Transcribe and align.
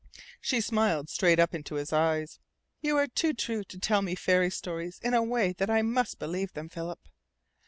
She 0.39 0.61
smiled 0.61 1.11
straight 1.11 1.37
up 1.37 1.53
into 1.53 1.75
his 1.75 1.93
eyes. 1.93 2.39
"You 2.81 2.97
are 2.97 3.05
too 3.05 3.35
true 3.35 3.63
to 3.65 3.77
tell 3.77 4.01
me 4.01 4.15
fairy 4.15 4.49
stories 4.49 4.97
in 5.03 5.13
a 5.13 5.21
way 5.21 5.53
that 5.59 5.69
I 5.69 5.83
must 5.83 6.17
believe 6.17 6.53
them, 6.53 6.69
Philip. 6.69 7.01